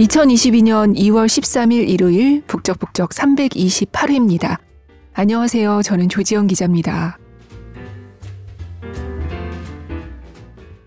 2022년 0.00 0.96
2월 0.96 1.26
13일 1.26 1.86
일요일 1.86 2.42
북적북적 2.46 3.10
328회입니다. 3.10 4.58
안녕하세요. 5.12 5.82
저는 5.82 6.08
조지영 6.08 6.46
기자입니다. 6.46 7.18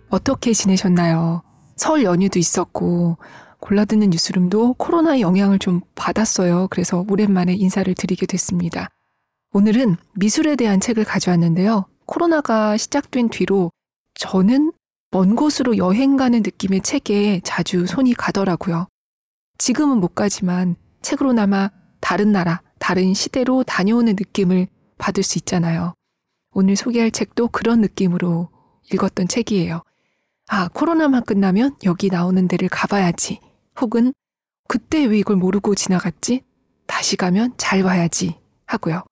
어떻게 0.09 0.53
지내셨나요? 0.53 1.43
설 1.75 2.03
연휴도 2.03 2.39
있었고 2.39 3.17
골라듣는 3.59 4.09
뉴스룸도 4.09 4.73
코로나 4.79 5.19
영향을 5.19 5.59
좀 5.59 5.81
받았어요. 5.93 6.67
그래서 6.71 7.05
오랜만에 7.07 7.53
인사를 7.53 7.93
드리게 7.93 8.25
됐습니다. 8.25 8.89
오늘은 9.53 9.97
미술에 10.15 10.55
대한 10.55 10.79
책을 10.79 11.03
가져왔는데요. 11.03 11.85
코로나가 12.07 12.77
시작된 12.77 13.29
뒤로 13.29 13.69
저는 14.15 14.71
먼 15.11 15.35
곳으로 15.35 15.77
여행 15.77 16.17
가는 16.17 16.41
느낌의 16.41 16.81
책에 16.81 17.41
자주 17.43 17.85
손이 17.85 18.15
가더라고요. 18.15 18.87
지금은 19.57 19.99
못 19.99 20.15
가지만 20.15 20.75
책으로나마 21.01 21.69
다른 21.99 22.31
나라, 22.31 22.61
다른 22.79 23.13
시대로 23.13 23.63
다녀오는 23.63 24.15
느낌을 24.17 24.67
받을 24.97 25.23
수 25.23 25.37
있잖아요. 25.39 25.93
오늘 26.51 26.75
소개할 26.75 27.11
책도 27.11 27.49
그런 27.49 27.81
느낌으로 27.81 28.49
읽었던 28.91 29.27
책이에요. 29.27 29.81
아, 30.47 30.67
코로나만 30.69 31.23
끝나면 31.23 31.75
여기 31.85 32.09
나오는 32.09 32.47
데를 32.47 32.69
가봐야지. 32.69 33.39
혹은 33.79 34.13
그때 34.67 35.05
왜 35.05 35.19
이걸 35.19 35.37
모르고 35.37 35.75
지나갔지? 35.75 36.43
다시 36.85 37.15
가면 37.15 37.53
잘 37.57 37.83
봐야지. 37.83 38.37
하고요. 38.65 39.03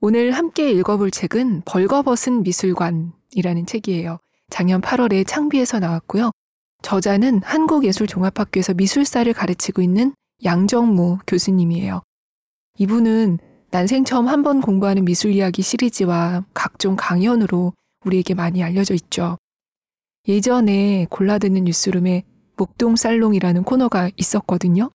오늘 0.00 0.32
함께 0.32 0.70
읽어볼 0.70 1.10
책은 1.10 1.62
벌거벗은 1.64 2.44
미술관이라는 2.44 3.66
책이에요. 3.66 4.18
작년 4.50 4.80
8월에 4.80 5.26
창비에서 5.26 5.80
나왔고요. 5.80 6.30
저자는 6.82 7.42
한국예술종합학교에서 7.42 8.74
미술사를 8.74 9.30
가르치고 9.32 9.82
있는 9.82 10.14
양정무 10.44 11.18
교수님이에요. 11.26 12.02
이분은 12.78 13.38
난생 13.70 14.04
처음 14.04 14.28
한 14.28 14.42
번 14.42 14.60
공부하는 14.60 15.04
미술 15.04 15.32
이야기 15.32 15.62
시리즈와 15.62 16.44
각종 16.54 16.96
강연으로 16.96 17.72
우리에게 18.04 18.34
많이 18.34 18.62
알려져 18.62 18.94
있죠. 18.94 19.36
예전에 20.28 21.06
골라듣는 21.10 21.64
뉴스룸에 21.64 22.22
목동 22.56 22.96
살롱이라는 22.96 23.64
코너가 23.64 24.10
있었거든요. 24.16 24.90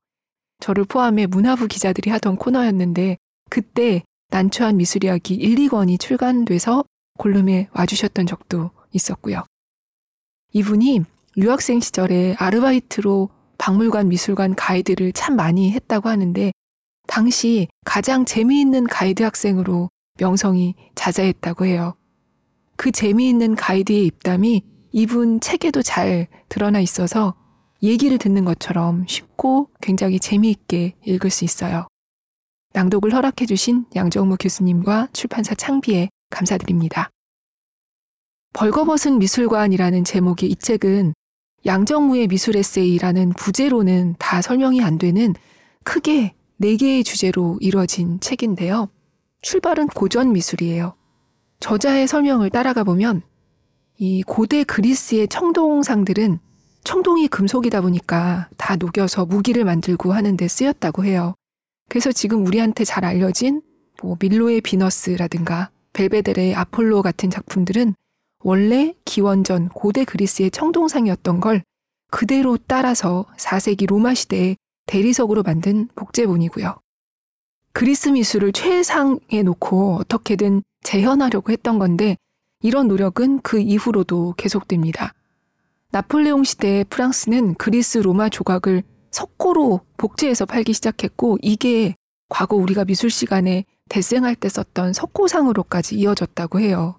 저를 0.60 0.86
포함해 0.86 1.26
문화부 1.28 1.68
기자들이 1.68 2.10
하던 2.12 2.38
코너였는데 2.38 3.18
그때 3.50 4.04
난초한 4.30 4.78
미술 4.78 5.04
이야기 5.04 5.36
1, 5.36 5.56
2권이 5.68 6.00
출간돼서 6.00 6.86
골룸에 7.20 7.68
와주셨던 7.74 8.26
적도 8.26 8.72
있었고요. 8.92 9.44
이분이 10.54 11.02
유학생 11.38 11.80
시절에 11.80 12.36
아르바이트로 12.38 13.30
박물관, 13.58 14.10
미술관 14.10 14.56
가이드를 14.56 15.14
참 15.14 15.36
많이 15.36 15.72
했다고 15.72 16.10
하는데 16.10 16.52
당시 17.08 17.68
가장 17.86 18.26
재미있는 18.26 18.86
가이드 18.86 19.24
학생으로 19.24 19.90
명성이 20.20 20.76
자자했다고 20.96 21.66
해요. 21.66 21.96
그 22.76 22.92
재미있는 22.92 23.56
가이드의 23.56 24.06
입담이 24.06 24.64
이분 24.92 25.40
책에도 25.40 25.82
잘 25.82 26.28
드러나 26.50 26.80
있어서 26.80 27.36
얘기를 27.82 28.18
듣는 28.18 28.46
것처럼 28.46 29.06
쉽고 29.08 29.70
굉장히 29.82 30.20
재미있게 30.20 30.96
읽을 31.06 31.30
수 31.30 31.46
있어요. 31.46 31.88
낭독을 32.74 33.14
허락해주신 33.14 33.86
양정무 33.96 34.38
교수님과 34.40 35.10
출판사 35.14 35.56
창비에 35.56 36.10
감사드립니다. 36.30 37.10
벌거벗은 38.54 39.20
미술관이라는 39.20 40.04
제목의 40.04 40.52
이 40.52 40.56
책은 40.56 41.14
양정무의 41.66 42.28
미술 42.28 42.58
에세이라는 42.58 43.34
부제로는 43.34 44.16
다 44.20 44.42
설명이 44.42 44.84
안 44.84 44.98
되는 44.98 45.34
크게 45.84 46.34
네 46.58 46.76
개의 46.76 47.04
주제로 47.04 47.58
이루어진 47.62 48.20
책인데요. 48.20 48.90
출발은 49.42 49.88
고전 49.88 50.34
미술이에요. 50.34 50.96
저자의 51.60 52.08
설명을 52.08 52.50
따라가 52.50 52.84
보면 52.84 53.22
이 53.98 54.24
고대 54.24 54.64
그리스의 54.64 55.28
청동상들은 55.30 56.40
청동이 56.84 57.30
금속이다 57.30 57.82
보니까 57.82 58.50
다 58.58 58.76
녹여서 58.76 59.26
무기를 59.26 59.64
만들고 59.64 60.12
하는데 60.12 60.46
쓰였다고 60.46 61.06
해요. 61.06 61.34
그래서 61.88 62.12
지금 62.12 62.46
우리한테 62.46 62.84
잘 62.84 63.06
알려진 63.06 63.62
뭐 64.02 64.18
밀로의 64.20 64.60
비너스라든가 64.62 65.70
벨베데레의 65.94 66.56
아폴로 66.56 67.02
같은 67.02 67.30
작품들은 67.30 67.96
원래 68.44 68.94
기원전 69.06 69.70
고대 69.70 70.04
그리스의 70.04 70.52
청동상이었던 70.52 71.40
걸 71.40 71.64
그대로 72.12 72.58
따라서 72.68 73.26
4세기 73.38 73.88
로마 73.88 74.14
시대에 74.14 74.56
대리석으로 74.86 75.44
만든 75.44 75.88
복제본이고요. 75.96 76.78
그리스 77.72 78.10
미술을 78.10 78.52
최상에 78.52 79.42
놓고 79.44 79.96
어떻게든 79.96 80.62
재현하려고 80.84 81.52
했던 81.52 81.80
건데 81.80 82.18
이런 82.62 82.88
노력은 82.88 83.40
그 83.42 83.60
이후로도 83.60 84.36
계속됩니다. 84.38 85.14
나폴레옹 85.92 86.44
시대에 86.44 86.84
프랑스는 86.84 87.56
그리스 87.56 87.98
로마 87.98 88.30
조각을 88.30 88.84
석고로 89.12 89.82
복제해서 89.98 90.46
팔기 90.46 90.74
시작했고 90.74 91.38
이게 91.42 91.96
과거 92.30 92.56
우리가 92.56 92.84
미술 92.84 93.10
시간에 93.10 93.64
대생할 93.90 94.36
때 94.36 94.50
썼던 94.50 94.94
석고상으로까지 94.94 95.96
이어졌다고 95.96 96.60
해요. 96.60 96.98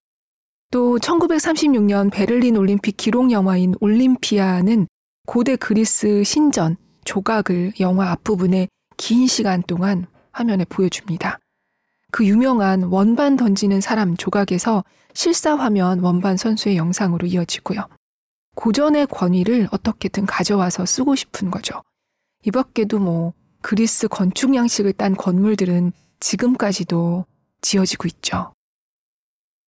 또 0.74 0.98
1936년 0.98 2.10
베를린 2.10 2.56
올림픽 2.56 2.96
기록 2.96 3.30
영화인 3.30 3.76
올림피아는 3.78 4.88
고대 5.24 5.54
그리스 5.54 6.24
신전 6.24 6.78
조각을 7.04 7.74
영화 7.78 8.10
앞부분에 8.10 8.66
긴 8.96 9.28
시간 9.28 9.62
동안 9.62 10.06
화면에 10.32 10.64
보여줍니다. 10.64 11.38
그 12.10 12.26
유명한 12.26 12.82
원반 12.82 13.36
던지는 13.36 13.80
사람 13.80 14.16
조각에서 14.16 14.82
실사 15.12 15.54
화면 15.54 16.00
원반 16.00 16.36
선수의 16.36 16.76
영상으로 16.76 17.28
이어지고요. 17.28 17.86
고전의 18.56 19.06
권위를 19.06 19.68
어떻게든 19.70 20.26
가져와서 20.26 20.86
쓰고 20.86 21.14
싶은 21.14 21.52
거죠. 21.52 21.82
이 22.42 22.50
밖에도 22.50 22.98
뭐 22.98 23.32
그리스 23.62 24.08
건축 24.08 24.56
양식을 24.56 24.94
딴 24.94 25.14
건물들은 25.14 25.92
지금까지도 26.18 27.26
지어지고 27.60 28.08
있죠. 28.08 28.52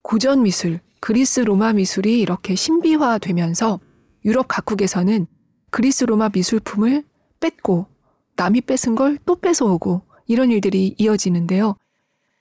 고전 0.02 0.42
미술, 0.42 0.80
그리스 1.06 1.38
로마 1.38 1.72
미술이 1.72 2.18
이렇게 2.18 2.56
신비화되면서 2.56 3.78
유럽 4.24 4.48
각국에서는 4.48 5.28
그리스 5.70 6.02
로마 6.02 6.30
미술품을 6.34 7.04
뺏고 7.38 7.86
남이 8.34 8.62
뺏은 8.62 8.96
걸 8.96 9.16
또 9.24 9.36
뺏어오고 9.36 10.02
이런 10.26 10.50
일들이 10.50 10.96
이어지는데요. 10.98 11.76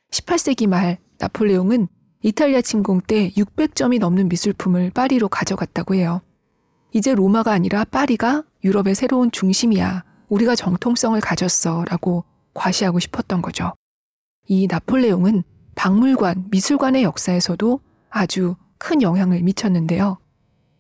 18세기 0.10 0.66
말 0.66 0.98
나폴레옹은 1.20 1.90
이탈리아 2.24 2.62
침공 2.62 3.02
때 3.02 3.30
600점이 3.34 4.00
넘는 4.00 4.30
미술품을 4.30 4.90
파리로 4.90 5.30
가져갔다고 5.30 5.94
해요. 5.94 6.22
이제 6.92 7.14
로마가 7.14 7.52
아니라 7.52 7.84
파리가 7.84 8.46
유럽의 8.64 8.96
새로운 8.96 9.30
중심이야. 9.30 10.04
우리가 10.30 10.56
정통성을 10.56 11.22
가졌어. 11.22 11.86
라고 11.86 12.26
과시하고 12.56 12.98
싶었던 12.98 13.44
거죠. 13.44 13.74
이 14.48 14.66
나폴레옹은 14.66 15.44
박물관, 15.76 16.48
미술관의 16.50 17.04
역사에서도 17.04 17.80
아주 18.16 18.56
큰 18.78 19.02
영향을 19.02 19.42
미쳤는데요. 19.42 20.18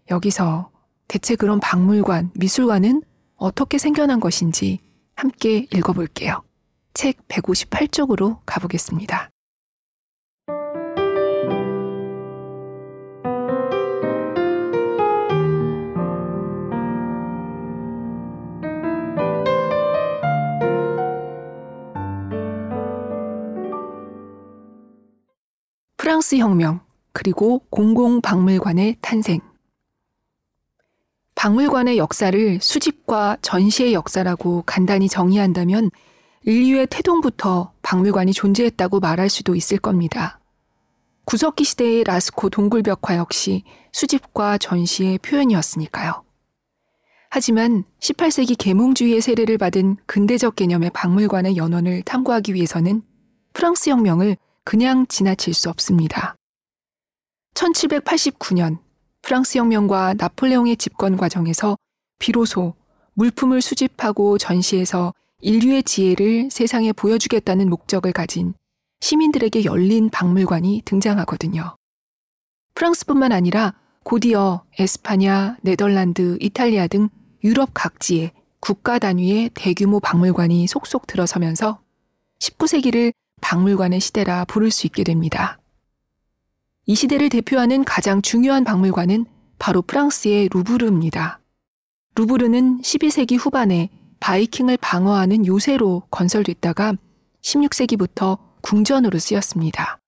여기서 0.09 0.71
대체 1.09 1.35
그런 1.35 1.59
박물관, 1.59 2.31
미술관은 2.33 3.03
어떻게 3.35 3.77
생겨난 3.77 4.21
것인지 4.21 4.79
함께 5.15 5.67
읽어볼게요. 5.73 6.41
책 6.93 7.27
158쪽으로 7.27 8.39
가보겠습니다. 8.45 9.29
프랑스 25.97 26.37
혁명, 26.37 26.84
그리고 27.15 27.59
공공박물관의 27.69 28.97
탄생. 28.99 29.39
박물관의 31.35 31.97
역사를 31.97 32.59
수집과 32.61 33.37
전시의 33.41 33.93
역사라고 33.93 34.63
간단히 34.65 35.07
정의한다면 35.07 35.91
인류의 36.43 36.87
태동부터 36.87 37.71
박물관이 37.83 38.33
존재했다고 38.33 38.99
말할 38.99 39.29
수도 39.29 39.55
있을 39.55 39.77
겁니다. 39.77 40.41
구석기 41.23 41.63
시대의 41.63 42.03
라스코 42.03 42.49
동굴벽화 42.49 43.15
역시 43.15 43.63
수집과 43.93 44.57
전시의 44.57 45.19
표현이었으니까요. 45.19 46.21
하지만 47.29 47.85
18세기 48.01 48.57
계몽주의의 48.57 49.21
세례를 49.21 49.57
받은 49.57 49.97
근대적 50.05 50.57
개념의 50.57 50.89
박물관의 50.89 51.55
연원을 51.55 52.01
탐구하기 52.01 52.53
위해서는 52.53 53.03
프랑스 53.53 53.89
혁명을 53.89 54.35
그냥 54.65 55.07
지나칠 55.07 55.53
수 55.53 55.69
없습니다. 55.69 56.35
1789년 57.55 58.77
프랑스 59.21 59.57
혁명과 59.57 60.13
나폴레옹의 60.17 60.77
집권 60.77 61.17
과정에서 61.17 61.77
비로소 62.19 62.75
물품을 63.13 63.61
수집하고 63.61 64.37
전시해서 64.37 65.13
인류의 65.41 65.83
지혜를 65.83 66.49
세상에 66.51 66.91
보여주겠다는 66.91 67.69
목적을 67.69 68.11
가진 68.11 68.53
시민들에게 68.99 69.65
열린 69.65 70.09
박물관이 70.09 70.83
등장하거든요. 70.85 71.75
프랑스뿐만 72.75 73.31
아니라 73.31 73.73
곧이어 74.03 74.63
에스파냐, 74.77 75.57
네덜란드, 75.61 76.37
이탈리아 76.39 76.87
등 76.87 77.09
유럽 77.43 77.71
각지에 77.73 78.31
국가 78.59 78.99
단위의 78.99 79.51
대규모 79.53 79.99
박물관이 79.99 80.67
속속 80.67 81.07
들어서면서 81.07 81.79
19세기를 82.39 83.13
박물관의 83.41 83.99
시대라 83.99 84.45
부를 84.45 84.71
수 84.71 84.87
있게 84.87 85.03
됩니다. 85.03 85.59
이 86.87 86.93
시대를 86.93 87.29
대표하는 87.29 87.83
가장 87.83 88.21
중요한 88.21 88.63
박물관은 88.63 89.25
바로 89.57 89.81
프랑스의 89.81 90.49
루브르입니다. 90.53 91.39
루브르는 92.15 92.81
12세기 92.81 93.39
후반에 93.39 93.89
바이킹을 94.19 94.77
방어하는 94.77 95.47
요새로 95.47 96.03
건설됐다가 96.11 96.93
16세기부터 97.41 98.37
궁전으로 98.61 99.17
쓰였습니다. 99.17 99.99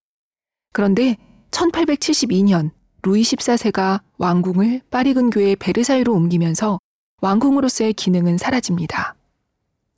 그런데 0.71 1.17
1872년 1.49 2.69
루이 3.01 3.23
14세가 3.23 4.01
왕궁을 4.19 4.81
파리 4.91 5.13
근교의 5.15 5.55
베르사유로 5.55 6.13
옮기면서 6.13 6.79
왕궁으로서의 7.21 7.93
기능은 7.93 8.37
사라집니다. 8.37 9.15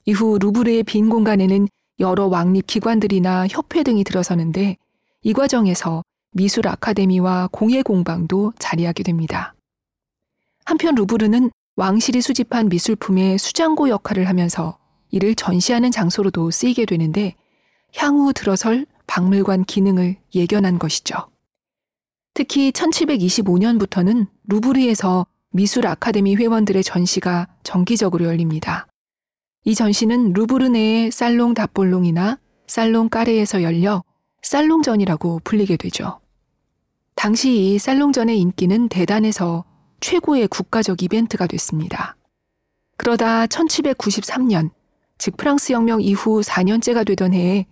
이후 0.06 0.38
루브르의 0.40 0.84
빈 0.84 1.10
공간에는 1.10 1.68
여러 1.98 2.26
왕립 2.26 2.66
기관들이나 2.66 3.48
협회 3.48 3.82
등이 3.82 4.04
들어서는데 4.04 4.78
이 5.22 5.32
과정에서 5.34 6.02
미술 6.32 6.68
아카데미와 6.68 7.48
공예 7.52 7.82
공방도 7.82 8.52
자리하게 8.58 9.02
됩니다. 9.02 9.54
한편 10.64 10.94
루브르는 10.94 11.50
왕실이 11.76 12.20
수집한 12.20 12.68
미술품의 12.68 13.38
수장고 13.38 13.88
역할을 13.88 14.28
하면서 14.28 14.78
이를 15.10 15.34
전시하는 15.34 15.90
장소로도 15.90 16.50
쓰이게 16.50 16.84
되는데 16.84 17.34
향후 17.96 18.32
들어설 18.32 18.86
박물관 19.06 19.64
기능을 19.64 20.16
예견한 20.34 20.78
것이죠. 20.78 21.16
특히 22.34 22.70
1725년부터는 22.70 24.28
루브르에서 24.44 25.26
미술 25.52 25.86
아카데미 25.88 26.36
회원들의 26.36 26.84
전시가 26.84 27.48
정기적으로 27.64 28.26
열립니다. 28.26 28.86
이 29.64 29.74
전시는 29.74 30.32
루브르 30.32 30.68
내의 30.68 31.10
살롱 31.10 31.54
다볼롱이나 31.54 32.38
살롱 32.68 33.08
까레에서 33.08 33.62
열려 33.62 34.04
살롱전이라고 34.42 35.40
불리게 35.42 35.76
되죠. 35.76 36.19
당시 37.14 37.74
이 37.74 37.78
살롱전의 37.78 38.38
인기는 38.40 38.88
대단해서 38.88 39.64
최고의 40.00 40.48
국가적 40.48 41.02
이벤트가 41.02 41.46
됐습니다. 41.46 42.16
그러다 42.96 43.46
1793년, 43.46 44.70
즉 45.18 45.36
프랑스 45.36 45.72
혁명 45.72 46.00
이후 46.00 46.40
4년째가 46.40 47.06
되던 47.06 47.34
해에 47.34 47.66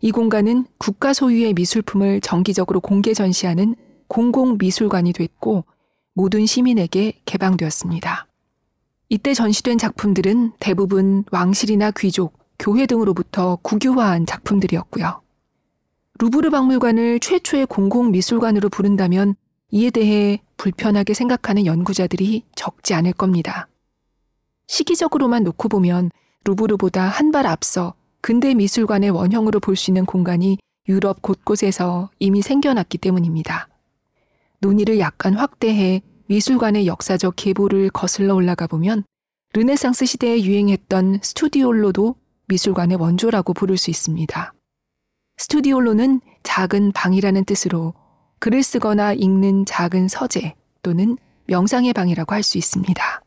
이 0.00 0.12
공간은 0.12 0.66
국가 0.78 1.12
소유의 1.12 1.54
미술품을 1.54 2.20
정기적으로 2.20 2.80
공개 2.80 3.14
전시하는 3.14 3.74
공공미술관이 4.08 5.12
됐고 5.12 5.64
모든 6.14 6.46
시민에게 6.46 7.20
개방되었습니다. 7.24 8.26
이때 9.08 9.34
전시된 9.34 9.78
작품들은 9.78 10.52
대부분 10.58 11.24
왕실이나 11.30 11.92
귀족, 11.92 12.38
교회 12.58 12.86
등으로부터 12.86 13.56
국유화한 13.62 14.26
작품들이었고요. 14.26 15.22
루브르 16.18 16.50
박물관을 16.50 17.20
최초의 17.20 17.66
공공미술관으로 17.66 18.68
부른다면 18.70 19.36
이에 19.70 19.90
대해 19.90 20.40
불편하게 20.56 21.14
생각하는 21.14 21.64
연구자들이 21.66 22.42
적지 22.56 22.94
않을 22.94 23.12
겁니다. 23.12 23.68
시기적으로만 24.66 25.44
놓고 25.44 25.68
보면 25.68 26.10
루브르보다 26.44 27.02
한 27.06 27.30
발 27.30 27.46
앞서 27.46 27.94
근대 28.20 28.54
미술관의 28.54 29.10
원형으로 29.10 29.60
볼 29.60 29.76
수 29.76 29.90
있는 29.90 30.04
공간이 30.06 30.58
유럽 30.88 31.22
곳곳에서 31.22 32.10
이미 32.18 32.42
생겨났기 32.42 32.98
때문입니다. 32.98 33.68
논의를 34.60 34.98
약간 34.98 35.34
확대해 35.34 36.02
미술관의 36.26 36.86
역사적 36.86 37.34
계보를 37.36 37.90
거슬러 37.90 38.34
올라가 38.34 38.66
보면 38.66 39.04
르네상스 39.52 40.04
시대에 40.06 40.42
유행했던 40.42 41.20
스투디올로도 41.22 42.16
미술관의 42.48 42.98
원조라고 42.98 43.54
부를 43.54 43.76
수 43.76 43.90
있습니다. 43.90 44.52
스투디올로는 45.38 46.20
작은 46.42 46.92
방이라는 46.92 47.44
뜻으로 47.44 47.94
글을 48.40 48.62
쓰거나 48.62 49.12
읽는 49.12 49.66
작은 49.66 50.08
서재 50.08 50.54
또는 50.82 51.16
명상의 51.46 51.92
방이라고 51.92 52.34
할 52.34 52.42
수 52.42 52.58
있습니다. 52.58 53.22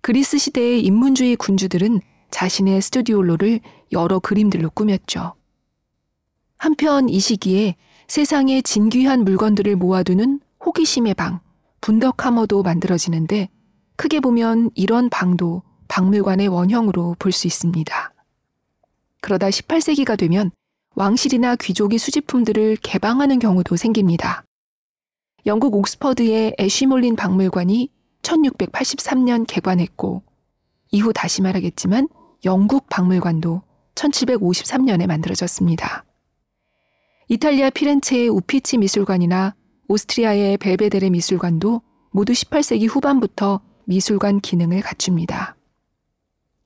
그리스 0.00 0.38
시대의 0.38 0.84
인문주의 0.84 1.36
군주들은 1.36 2.00
자신의 2.30 2.80
스튜디올로를 2.82 3.60
여러 3.92 4.18
그림들로 4.18 4.70
꾸몄죠. 4.70 5.34
한편 6.56 7.08
이 7.08 7.20
시기에 7.20 7.76
세상의 8.08 8.62
진귀한 8.62 9.24
물건들을 9.24 9.76
모아두는 9.76 10.40
호기심의 10.64 11.14
방, 11.14 11.40
분덕하머도 11.80 12.62
만들어지는데 12.62 13.48
크게 13.96 14.20
보면 14.20 14.70
이런 14.74 15.08
방도 15.10 15.62
박물관의 15.88 16.48
원형으로 16.48 17.16
볼 17.18 17.32
수 17.32 17.46
있습니다. 17.46 18.12
그러다 19.20 19.48
18세기가 19.48 20.18
되면 20.18 20.50
왕실이나 20.98 21.54
귀족이 21.54 21.96
수집품들을 21.96 22.78
개방하는 22.82 23.38
경우도 23.38 23.76
생깁니다. 23.76 24.42
영국 25.46 25.76
옥스퍼드의 25.76 26.56
애쉬몰린 26.58 27.14
박물관이 27.14 27.88
1683년 28.22 29.46
개관했고, 29.46 30.24
이후 30.90 31.12
다시 31.12 31.40
말하겠지만 31.40 32.08
영국 32.44 32.88
박물관도 32.88 33.62
1753년에 33.94 35.06
만들어졌습니다. 35.06 36.04
이탈리아 37.28 37.70
피렌체의 37.70 38.28
우피치 38.28 38.78
미술관이나 38.78 39.54
오스트리아의 39.86 40.58
벨베데레 40.58 41.10
미술관도 41.10 41.80
모두 42.10 42.32
18세기 42.32 42.88
후반부터 42.88 43.60
미술관 43.84 44.40
기능을 44.40 44.80
갖춥니다. 44.80 45.56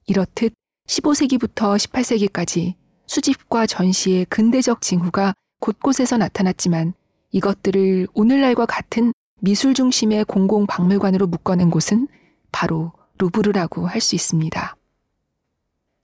이렇듯 0.06 0.54
15세기부터 0.86 1.76
18세기까지 1.76 2.80
수집과 3.12 3.66
전시의 3.66 4.24
근대적 4.30 4.80
징후가 4.80 5.34
곳곳에서 5.60 6.16
나타났지만 6.16 6.94
이것들을 7.30 8.08
오늘날과 8.14 8.64
같은 8.64 9.12
미술 9.38 9.74
중심의 9.74 10.24
공공 10.24 10.66
박물관으로 10.66 11.26
묶어낸 11.26 11.68
곳은 11.68 12.08
바로 12.52 12.92
루브르라고 13.18 13.86
할 13.86 14.00
수 14.00 14.14
있습니다. 14.14 14.76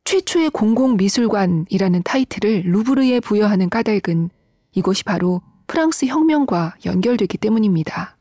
최초의 0.05 0.51
공공미술관이라는 0.51 2.03
타이틀을 2.03 2.65
루브르에 2.67 3.21
부여하는 3.21 3.71
까닭은 3.71 4.29
이것이 4.75 5.05
바로 5.05 5.41
프랑스 5.67 6.05
혁명과 6.05 6.77
연결되기 6.85 7.39
때문입니다. 7.39 8.19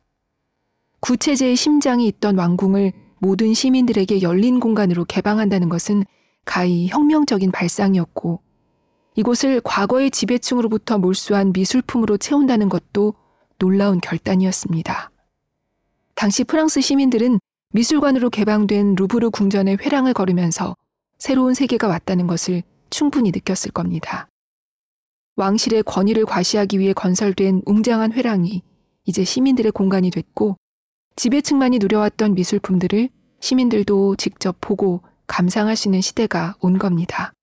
구체제의 1.01 1.57
심장이 1.57 2.07
있던 2.07 2.38
왕궁을 2.38 2.93
모든 3.19 3.53
시민들에게 3.53 4.21
열린 4.21 4.62
공간으로 4.62 5.03
개방한다는 5.03 5.67
것은 5.67 6.05
가히 6.45 6.88
혁명적인 6.88 7.51
발상이었고 7.51 8.46
이곳을 9.17 9.62
과거의 9.62 10.12
지배층으로부터 10.12 11.00
몰수한 11.00 11.51
미술품으로 11.51 12.17
채운다는 12.17 12.69
것도 12.69 13.15
놀라운 13.57 14.00
결단이었습니다. 14.00 15.09
당시 16.13 16.43
프랑스 16.43 16.81
시민들은 16.81 17.39
미술관으로 17.74 18.29
개방된 18.29 18.93
루브르 18.95 19.31
궁전의 19.31 19.79
회랑을 19.81 20.13
걸으면서 20.13 20.75
새로운 21.17 21.55
세계가 21.55 21.88
왔다는 21.88 22.27
것을 22.27 22.62
충분히 22.91 23.31
느꼈을 23.31 23.71
겁니다. 23.71 24.29
왕실의 25.36 25.81
권위를 25.83 26.25
과시하기 26.25 26.77
위해 26.77 26.93
건설된 26.93 27.63
웅장한 27.65 28.13
회랑이 28.13 28.62
이제 29.05 29.24
시민들의 29.24 29.71
공간이 29.71 30.12
됐고 30.12 30.57
지배층만이 31.15 31.79
누려왔던 31.79 32.36
미술품들을 32.36 33.09
시민들도 33.39 34.15
직접 34.17 34.57
보고 34.62 35.01
있는 35.86 36.01
시대가 36.01 36.55
온 36.59 36.77
겁니다. 36.77 37.33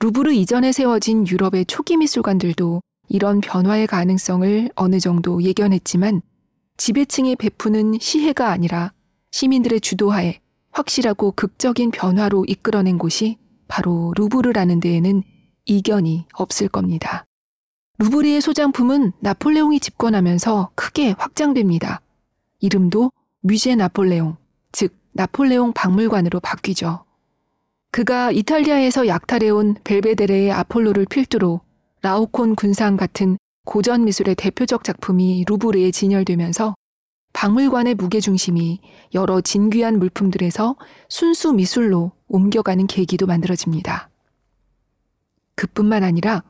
루브르 0.00 0.32
이전에 0.32 0.70
세워진 0.70 1.26
유럽의 1.26 1.64
초기 1.66 1.96
미술관들도 1.96 2.82
이런 3.08 3.40
변화의 3.40 3.88
가능성을 3.88 4.70
어느 4.76 5.00
정도 5.00 5.42
예견했지만 5.42 6.22
지배층이 6.76 7.34
베푸는 7.34 7.98
시혜가 8.00 8.48
아니라 8.50 8.92
시민들의 9.32 9.80
주도하에 9.80 10.38
확실하고 10.70 11.32
극적인 11.32 11.90
변화로 11.90 12.44
이끌어낸 12.46 12.96
곳이 12.96 13.38
바로 13.66 14.12
루브르라는 14.16 14.78
데에는 14.78 15.24
이견이 15.64 16.26
없을 16.32 16.68
겁니다. 16.68 17.24
루브르의 17.98 18.40
소장품은 18.40 19.12
나폴레옹이 19.18 19.80
집권하면서 19.80 20.70
크게 20.76 21.16
확장됩니다. 21.18 22.00
이름도 22.60 23.10
뮤제 23.40 23.74
나폴레옹, 23.74 24.36
즉 24.70 24.94
나폴레옹 25.12 25.72
박물관으로 25.72 26.38
바뀌죠. 26.38 27.07
그가 27.90 28.30
이탈리아에서 28.30 29.06
약탈해온 29.06 29.76
벨베데레의 29.84 30.52
아폴로를 30.52 31.06
필두로 31.06 31.60
라오콘 32.02 32.54
군상 32.54 32.96
같은 32.96 33.38
고전 33.64 34.04
미술의 34.04 34.34
대표적 34.34 34.84
작품이 34.84 35.44
루브르에 35.48 35.90
진열되면서 35.90 36.74
박물관의 37.32 37.94
무게중심이 37.94 38.80
여러 39.14 39.40
진귀한 39.40 39.98
물품들에서 39.98 40.76
순수 41.08 41.52
미술로 41.52 42.12
옮겨가는 42.28 42.86
계기도 42.86 43.26
만들어집니다. 43.26 44.10
그뿐만 45.54 46.04
아니라 46.04 46.42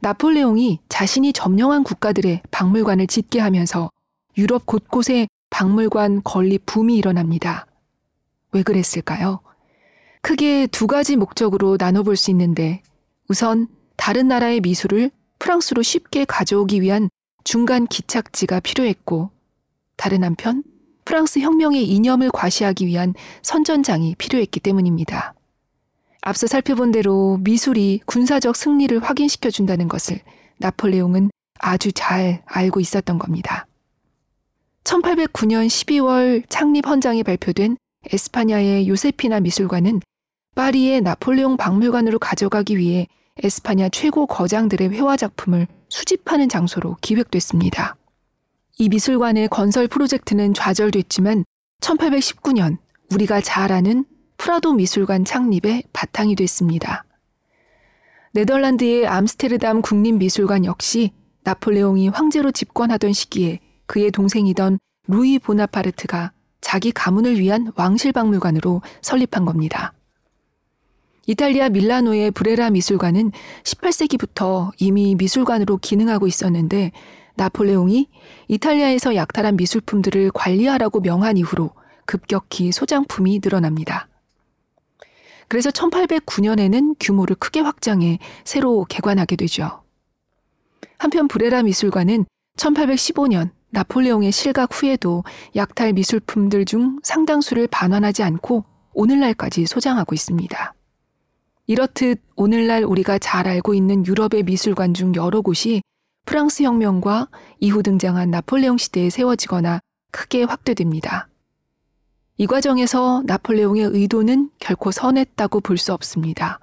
나폴레옹이 0.00 0.80
자신이 0.88 1.32
점령한 1.32 1.82
국가들의 1.82 2.42
박물관을 2.50 3.06
짓게 3.06 3.40
하면서 3.40 3.90
유럽 4.36 4.66
곳곳에 4.66 5.28
박물관 5.50 6.22
건립 6.24 6.66
붐이 6.66 6.96
일어납니다. 6.96 7.66
왜 8.52 8.62
그랬을까요? 8.62 9.40
크게 10.24 10.66
두 10.68 10.86
가지 10.86 11.16
목적으로 11.16 11.76
나눠볼 11.78 12.16
수 12.16 12.30
있는데 12.30 12.80
우선 13.28 13.68
다른 13.96 14.26
나라의 14.26 14.62
미술을 14.62 15.10
프랑스로 15.38 15.82
쉽게 15.82 16.24
가져오기 16.24 16.80
위한 16.80 17.10
중간 17.44 17.86
기착지가 17.86 18.60
필요했고 18.60 19.30
다른 19.96 20.24
한편 20.24 20.62
프랑스 21.04 21.40
혁명의 21.40 21.86
이념을 21.86 22.30
과시하기 22.30 22.86
위한 22.86 23.12
선전장이 23.42 24.14
필요했기 24.14 24.60
때문입니다. 24.60 25.34
앞서 26.22 26.46
살펴본 26.46 26.92
대로 26.92 27.38
미술이 27.42 28.00
군사적 28.06 28.56
승리를 28.56 28.98
확인시켜 29.04 29.50
준다는 29.50 29.88
것을 29.88 30.20
나폴레옹은 30.56 31.30
아주 31.58 31.92
잘 31.92 32.42
알고 32.46 32.80
있었던 32.80 33.18
겁니다. 33.18 33.66
1809년 34.84 35.66
12월 35.66 36.44
창립 36.48 36.86
헌장에 36.86 37.22
발표된 37.22 37.76
에스파냐의 38.10 38.88
요세피나 38.88 39.40
미술관은 39.40 40.00
파리의 40.54 41.00
나폴레옹 41.00 41.56
박물관으로 41.56 42.18
가져가기 42.18 42.78
위해 42.78 43.08
에스파냐 43.42 43.88
최고 43.88 44.26
거장들의 44.26 44.90
회화 44.90 45.16
작품을 45.16 45.66
수집하는 45.88 46.48
장소로 46.48 46.96
기획됐습니다. 47.00 47.96
이 48.78 48.88
미술관의 48.88 49.48
건설 49.48 49.88
프로젝트는 49.88 50.54
좌절됐지만 50.54 51.44
1819년 51.80 52.78
우리가 53.12 53.40
잘 53.40 53.72
아는 53.72 54.04
프라도 54.36 54.72
미술관 54.72 55.24
창립의 55.24 55.84
바탕이 55.92 56.34
됐습니다. 56.36 57.04
네덜란드의 58.32 59.06
암스테르담 59.06 59.82
국립미술관 59.82 60.64
역시 60.64 61.12
나폴레옹이 61.44 62.08
황제로 62.08 62.50
집권하던 62.50 63.12
시기에 63.12 63.60
그의 63.86 64.10
동생이던 64.10 64.78
루이 65.06 65.38
보나파르트가 65.38 66.32
자기 66.60 66.90
가문을 66.90 67.38
위한 67.38 67.70
왕실 67.76 68.12
박물관으로 68.12 68.82
설립한 69.02 69.44
겁니다. 69.44 69.92
이탈리아 71.26 71.68
밀라노의 71.68 72.30
브레라 72.32 72.70
미술관은 72.70 73.32
18세기부터 73.62 74.70
이미 74.78 75.14
미술관으로 75.14 75.78
기능하고 75.78 76.26
있었는데 76.26 76.92
나폴레옹이 77.36 78.08
이탈리아에서 78.48 79.14
약탈한 79.16 79.56
미술품들을 79.56 80.30
관리하라고 80.32 81.00
명한 81.00 81.36
이후로 81.36 81.70
급격히 82.06 82.70
소장품이 82.72 83.40
늘어납니다. 83.42 84.08
그래서 85.48 85.70
1809년에는 85.70 86.96
규모를 87.00 87.36
크게 87.36 87.60
확장해 87.60 88.18
새로 88.44 88.84
개관하게 88.84 89.36
되죠. 89.36 89.82
한편 90.98 91.28
브레라 91.28 91.62
미술관은 91.62 92.24
1815년 92.56 93.50
나폴레옹의 93.70 94.30
실각 94.30 94.70
후에도 94.72 95.24
약탈 95.56 95.92
미술품들 95.92 96.64
중 96.64 97.00
상당수를 97.02 97.66
반환하지 97.66 98.22
않고 98.22 98.64
오늘날까지 98.92 99.66
소장하고 99.66 100.14
있습니다. 100.14 100.74
이렇듯 101.66 102.20
오늘날 102.36 102.84
우리가 102.84 103.18
잘 103.18 103.48
알고 103.48 103.74
있는 103.74 104.06
유럽의 104.06 104.42
미술관 104.42 104.92
중 104.92 105.14
여러 105.14 105.40
곳이 105.40 105.82
프랑스 106.26 106.62
혁명과 106.62 107.28
이후 107.60 107.82
등장한 107.82 108.30
나폴레옹 108.30 108.76
시대에 108.76 109.08
세워지거나 109.10 109.80
크게 110.10 110.42
확대됩니다. 110.44 111.28
이 112.36 112.46
과정에서 112.46 113.22
나폴레옹의 113.26 113.84
의도는 113.84 114.50
결코 114.58 114.90
선했다고 114.90 115.60
볼 115.60 115.78
수 115.78 115.92
없습니다. 115.92 116.60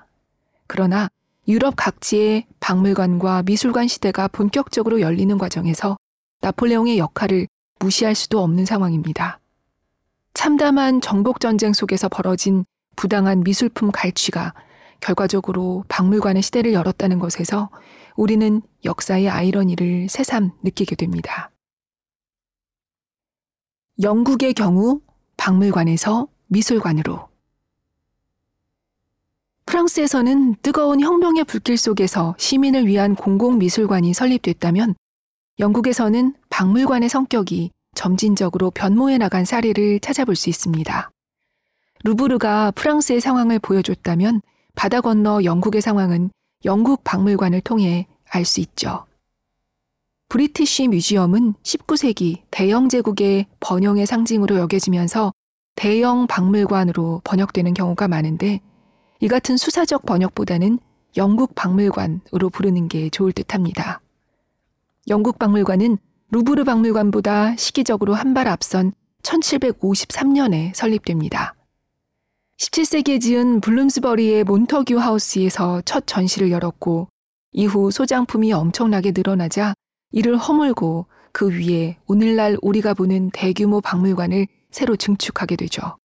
그러나 0.67 1.10
유럽 1.48 1.75
각지의 1.75 2.46
박물관과 2.60 3.43
미술관 3.43 3.88
시대가 3.88 4.27
본격적으로 4.27 5.01
열리는 5.01 5.36
과정에서 5.38 5.98
나폴레옹의 6.41 6.98
역할을 6.98 7.48
무시할 7.79 8.13
수도 8.13 8.43
없는 8.43 8.65
상황입니다. 8.65 9.39
참담한 10.34 11.01
정복전쟁 11.01 11.74
속에서 11.74 12.08
벌어진 12.10 12.65
부당한 12.96 13.43
미술품 13.43 13.91
갈취가 13.91 14.53
결과적으로 15.01 15.84
박물관의 15.89 16.41
시대를 16.41 16.74
열었다는 16.74 17.20
것에서 17.20 17.70
우리는 18.15 18.62
역사의 18.86 19.29
아이러니를 19.29 20.08
새삼 20.10 20.51
느끼게 20.63 20.96
됩니다. 20.96 21.51
영국의 24.01 24.53
경우 24.53 25.01
박물관에서 25.38 26.27
미술관으로 26.48 27.29
프랑스에서는 29.65 30.55
뜨거운 30.62 31.00
혁명의 31.00 31.46
불길 31.46 31.77
속에서 31.77 32.36
시민을 32.38 32.88
위한 32.88 33.15
공공미술관이 33.15 34.13
설립됐다면 34.13 34.96
영국에서는 35.60 36.36
박물관의 36.50 37.10
성격이 37.10 37.72
점진적으로 37.96 38.72
변모해 38.72 39.17
나간 39.17 39.46
사례를 39.46 40.00
찾아볼 40.00 40.36
수 40.36 40.50
있습니다. 40.50 41.12
루브르가 42.03 42.72
프랑스의 42.72 43.22
상황을 43.22 43.60
보여줬다면 43.60 44.41
바다 44.75 45.01
건너 45.01 45.43
영국의 45.43 45.81
상황은 45.81 46.29
영국 46.65 47.03
박물관을 47.03 47.61
통해 47.61 48.07
알 48.29 48.45
수 48.45 48.59
있죠. 48.61 49.05
British 50.29 50.88
Museum은 50.88 51.55
19세기 51.61 52.41
대영 52.51 52.87
제국의 52.87 53.47
번영의 53.59 54.05
상징으로 54.05 54.57
여겨지면서 54.59 55.33
대영 55.75 56.27
박물관으로 56.27 57.21
번역되는 57.23 57.73
경우가 57.73 58.07
많은데 58.07 58.61
이 59.19 59.27
같은 59.27 59.57
수사적 59.57 60.05
번역보다는 60.05 60.79
영국 61.17 61.53
박물관으로 61.55 62.49
부르는 62.51 62.87
게 62.87 63.09
좋을 63.09 63.33
듯 63.33 63.53
합니다. 63.53 63.99
영국 65.09 65.37
박물관은 65.37 65.97
루브르 66.31 66.63
박물관보다 66.63 67.57
시기적으로 67.57 68.13
한 68.13 68.33
발 68.33 68.47
앞선 68.47 68.93
1753년에 69.23 70.73
설립됩니다. 70.73 71.55
17세기에 72.62 73.20
지은 73.20 73.60
블룸스버리의 73.60 74.44
몬터규 74.44 75.00
하우스에서 75.00 75.82
첫 75.84 76.06
전시를 76.06 76.51
열었고 76.51 77.08
이후 77.53 77.89
소장품이 77.89 78.53
엄청나게 78.53 79.13
늘어나자 79.15 79.74
이를 80.12 80.38
허물고 80.38 81.08
그 81.32 81.50
위에 81.50 81.98
오늘날 82.06 82.58
우리가 82.62 82.94
보는 82.94 83.32
대규모 83.32 83.82
박물관을 83.82 84.46
새로 84.70 84.96
증축하게 84.96 85.56
되죠. 85.56 85.98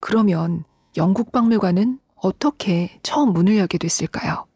그러면 0.00 0.62
영국 0.96 1.32
박물관은 1.32 1.98
어떻게 2.14 3.00
처음 3.02 3.32
문을 3.32 3.56
열게 3.56 3.76
됐을까요? 3.76 4.46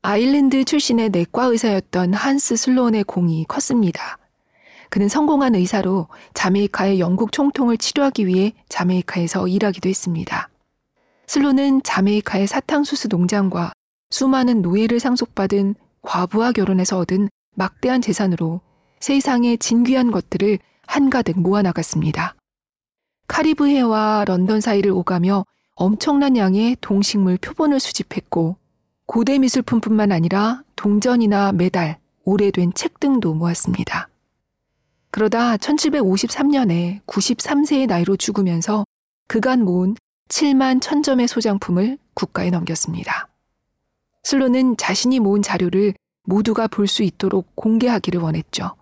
아일랜드 0.00 0.64
출신의 0.64 1.10
내과 1.10 1.44
의사였던 1.44 2.14
한스 2.14 2.56
슬론의 2.56 3.04
공이 3.04 3.44
컸습니다. 3.46 4.21
그는 4.92 5.08
성공한 5.08 5.54
의사로 5.54 6.08
자메이카의 6.34 7.00
영국 7.00 7.32
총통을 7.32 7.78
치료하기 7.78 8.26
위해 8.26 8.52
자메이카에서 8.68 9.48
일하기도 9.48 9.88
했습니다. 9.88 10.50
슬론은 11.26 11.82
자메이카의 11.82 12.46
사탕수수 12.46 13.08
농장과 13.08 13.72
수많은 14.10 14.60
노예를 14.60 15.00
상속받은 15.00 15.76
과부와 16.02 16.52
결혼해서 16.52 16.98
얻은 16.98 17.30
막대한 17.54 18.02
재산으로 18.02 18.60
세상의 19.00 19.56
진귀한 19.56 20.10
것들을 20.10 20.58
한가득 20.86 21.40
모아나갔습니다. 21.40 22.34
카리브해와 23.28 24.26
런던 24.26 24.60
사이를 24.60 24.90
오가며 24.90 25.46
엄청난 25.74 26.36
양의 26.36 26.76
동식물 26.82 27.38
표본을 27.38 27.80
수집했고 27.80 28.56
고대 29.06 29.38
미술품뿐만 29.38 30.12
아니라 30.12 30.64
동전이나 30.76 31.52
메달, 31.52 31.98
오래된 32.24 32.74
책 32.74 33.00
등도 33.00 33.32
모았습니다. 33.32 34.11
그러다 35.12 35.58
1753년에 35.58 37.04
93세의 37.06 37.86
나이로 37.86 38.16
죽으면서 38.16 38.84
그간 39.28 39.62
모은 39.62 39.94
7만 40.28 40.80
1000점의 40.80 41.26
소장품을 41.26 41.98
국가에 42.14 42.48
넘겼습니다. 42.50 43.28
슬로는 44.22 44.78
자신이 44.78 45.20
모은 45.20 45.42
자료를 45.42 45.94
모두가 46.24 46.66
볼 46.66 46.86
수 46.86 47.02
있도록 47.02 47.54
공개하기를 47.56 48.20
원했죠. 48.20 48.74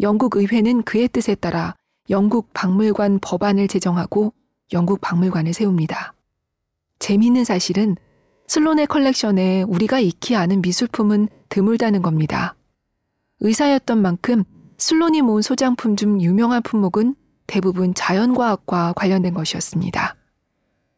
영국 0.00 0.36
의회는 0.36 0.82
그의 0.82 1.06
뜻에 1.08 1.34
따라 1.36 1.74
영국 2.10 2.52
박물관 2.52 3.20
법안을 3.20 3.68
제정하고 3.68 4.32
영국 4.72 5.00
박물관을 5.00 5.52
세웁니다. 5.52 6.14
재미있는 6.98 7.44
사실은 7.44 7.96
슬론의 8.48 8.88
컬렉션에 8.88 9.62
우리가 9.62 10.00
익히 10.00 10.34
아는 10.34 10.62
미술품은 10.62 11.28
드물다는 11.48 12.02
겁니다. 12.02 12.56
의사였던 13.40 14.02
만큼 14.02 14.42
슬론이 14.78 15.22
모은 15.22 15.42
소장품 15.42 15.96
중 15.96 16.20
유명한 16.20 16.62
품목은 16.62 17.16
대부분 17.48 17.94
자연과학과 17.94 18.92
관련된 18.94 19.34
것이었습니다. 19.34 20.14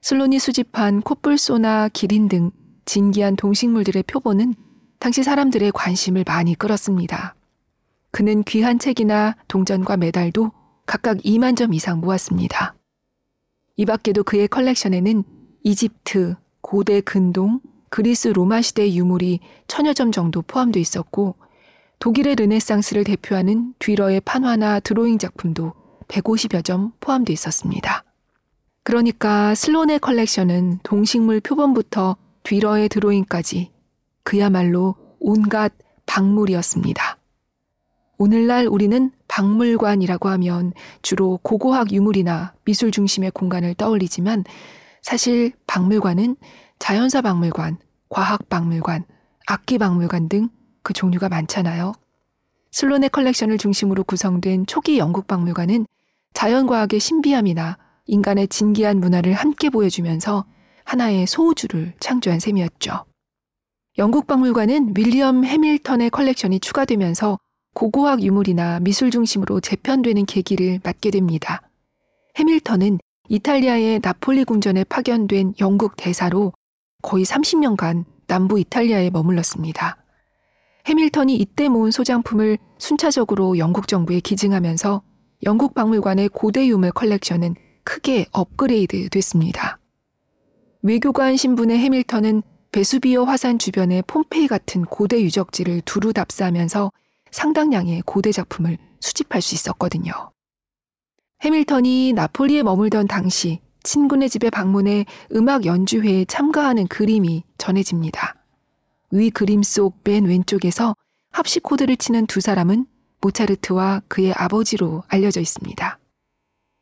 슬론이 0.03 0.39
수집한 0.39 1.01
코뿔소나 1.01 1.89
기린 1.89 2.29
등 2.29 2.51
진기한 2.85 3.37
동식물들의 3.37 4.03
표본은 4.03 4.55
당시 4.99 5.23
사람들의 5.23 5.73
관심을 5.73 6.25
많이 6.27 6.55
끌었습니다. 6.55 7.35
그는 8.11 8.43
귀한 8.45 8.79
책이나 8.79 9.37
동전과 9.49 9.97
메달도 9.97 10.53
각각 10.85 11.19
2만 11.19 11.57
점 11.57 11.73
이상 11.73 12.01
모았습니다. 12.01 12.75
이 13.77 13.87
밖에도 13.87 14.25
그의 14.25 14.49
컬렉션에는 14.49 15.25
이집트, 15.63 16.37
고대 16.61 17.01
근동, 17.01 17.61
그리스 17.89 18.29
로마 18.29 18.61
시대 18.61 18.93
유물이 18.93 19.41
천여 19.69 19.95
점 19.95 20.13
정도 20.13 20.43
포함되어 20.43 20.81
있었고 20.81 21.37
독일의 22.01 22.35
르네상스를 22.37 23.05
대표하는 23.05 23.75
뒤러의 23.79 24.23
판화나 24.23 24.81
드로잉 24.81 25.19
작품도 25.19 25.75
150여 26.09 26.65
점 26.65 26.93
포함되어 27.01 27.35
있었습니다. 27.35 28.05
그러니까 28.85 29.55
슬론의 29.55 29.99
컬렉션은 29.99 30.79
동식물 30.83 31.41
표본부터 31.41 32.17
뒤러의 32.43 32.89
드로잉까지 32.89 33.71
그야말로 34.25 34.97
온갖 35.19 35.75
박물이었습니다. 36.07 37.19
오늘날 38.17 38.67
우리는 38.67 39.11
박물관이라고 39.29 40.31
하면 40.31 40.73
주로 41.03 41.39
고고학 41.43 41.93
유물이나 41.93 42.55
미술 42.65 42.93
중심의 42.93 43.31
공간을 43.33 43.75
떠올리지만 43.75 44.45
사실 45.03 45.53
박물관은 45.67 46.37
자연사 46.79 47.21
박물관, 47.21 47.77
과학 48.09 48.49
박물관, 48.49 49.05
악기 49.47 49.77
박물관 49.77 50.31
등 50.31 50.49
그 50.83 50.93
종류가 50.93 51.29
많잖아요. 51.29 51.93
슬론의 52.73 53.11
컬렉션을 53.11 53.59
중심으로 53.59 54.05
구성된 54.05 54.67
초기 54.67 54.99
영국 54.99 55.27
박물관은 55.27 55.87
자연과학의 56.35 57.01
신비함이나 57.01 57.79
인간의 58.07 58.49
진기한 58.49 59.01
문화를 59.01 59.35
함께 59.35 59.71
보여주면서 59.71 60.45
하나의 60.85 61.27
소우주를 61.27 61.95
창조한 62.01 62.41
셈이었죠. 62.41 63.05
영국 63.99 64.27
박물관은 64.27 64.95
윌리엄 64.97 65.45
해밀턴의 65.45 66.11
컬렉션이 66.11 66.61
추가되면서 66.61 67.39
고고학 67.75 68.23
유물이나 68.23 68.81
미술 68.81 69.11
중심으로 69.11 69.61
재편되는 69.61 70.27
계기를 70.27 70.81
맞게 70.83 71.11
됩니다. 71.11 71.63
해밀턴은 72.37 72.99
이탈리아의 73.29 74.01
나폴리 74.03 74.45
궁전에 74.45 74.85
파견된 74.85 75.55
영국 75.61 75.97
대사로 75.97 76.53
거의 77.03 77.25
30년간 77.25 78.05
남부 78.27 78.59
이탈리아에 78.59 79.11
머물렀습니다. 79.11 80.00
해밀턴이 80.91 81.37
이때 81.37 81.69
모은 81.69 81.93
소장품을 81.93 82.59
순차적으로 82.79 83.59
영국 83.59 83.87
정부에 83.87 84.19
기증하면서 84.19 85.03
영국 85.45 85.73
박물관의 85.73 86.31
고대 86.31 86.67
유물 86.67 86.91
컬렉션은 86.91 87.55
크게 87.85 88.27
업그레이드 88.33 89.09
됐습니다. 89.09 89.79
외교관 90.83 91.37
신분의 91.37 91.79
해밀턴은 91.79 92.43
베수비오 92.73 93.25
화산 93.25 93.61
주변의 93.61 94.03
폼페이 94.09 94.49
같은 94.49 94.85
고대 94.85 95.23
유적지를 95.23 95.83
두루 95.83 96.13
답사하면서 96.13 96.91
상당량의 97.31 98.03
고대 98.05 98.33
작품을 98.33 98.77
수집할 98.99 99.43
수 99.43 99.55
있었거든요. 99.55 100.13
해밀턴이 101.43 102.15
나폴리에 102.15 102.65
머물던 102.65 103.07
당시 103.07 103.61
친구네 103.85 104.27
집에 104.27 104.51
방문해 104.51 105.05
음악 105.37 105.67
연주회에 105.67 106.25
참가하는 106.25 106.89
그림이 106.89 107.45
전해집니다. 107.59 108.40
위 109.13 109.31
그림 109.31 109.63
속 109.63 110.01
맨 110.05 110.25
왼쪽에서 110.25 110.95
합시 111.33 111.61
코드를 111.61 111.97
치는 111.97 112.27
두 112.27 112.41
사람은 112.41 112.87
모차르트와 113.21 114.03
그의 114.09 114.33
아버지로 114.33 115.03
알려져 115.09 115.41
있습니다. 115.41 115.99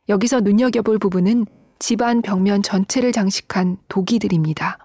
여기서 0.09 0.41
눈여겨볼 0.41 0.99
부분은 0.99 1.45
집안 1.79 2.21
벽면 2.21 2.61
전체를 2.61 3.11
장식한 3.11 3.77
도기들입니다. 3.87 4.77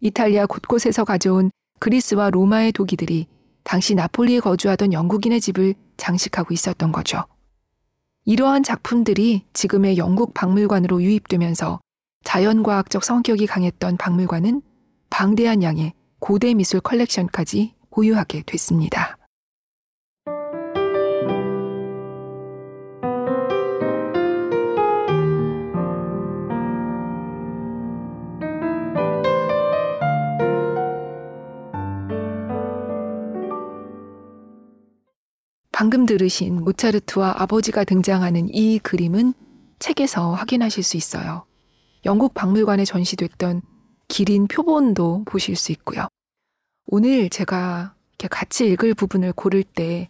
이탈리아 0.00 0.46
곳곳에서 0.46 1.04
가져온 1.04 1.50
그리스와 1.80 2.30
로마의 2.30 2.72
도기들이 2.72 3.26
당시 3.62 3.94
나폴리에 3.94 4.40
거주하던 4.40 4.92
영국인의 4.92 5.40
집을 5.40 5.74
장식하고 5.96 6.52
있었던 6.52 6.92
거죠. 6.92 7.24
이러한 8.24 8.62
작품들이 8.62 9.44
지금의 9.52 9.96
영국 9.96 10.34
박물관으로 10.34 11.02
유입되면서 11.02 11.80
자연과학적 12.24 13.04
성격이 13.04 13.46
강했던 13.46 13.96
박물관은 13.96 14.62
방대한 15.10 15.62
양의 15.62 15.92
고대 16.26 16.54
미술 16.54 16.80
컬렉션까지 16.80 17.74
보유하게 17.90 18.44
됐습니다. 18.46 19.18
방금 35.72 36.06
들으신 36.06 36.64
모차르트와 36.64 37.34
아버지가 37.36 37.84
등장하는 37.84 38.48
이 38.48 38.78
그림은 38.78 39.34
책에서 39.78 40.32
확인하실 40.32 40.84
수 40.84 40.96
있어요. 40.96 41.44
영국 42.06 42.32
박물관에 42.32 42.86
전시됐던 42.86 43.73
기린 44.14 44.46
표본도 44.46 45.24
보실 45.24 45.56
수 45.56 45.72
있고요. 45.72 46.06
오늘 46.86 47.28
제가 47.28 47.94
이렇게 48.10 48.28
같이 48.28 48.64
읽을 48.68 48.94
부분을 48.94 49.32
고를 49.32 49.64
때 49.64 50.08